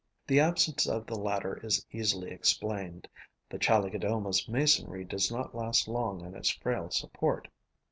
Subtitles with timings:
[0.25, 3.07] The absence of the latter is easily explained.
[3.51, 7.47] The Chalicodoma's masonry does not last long on its frail support.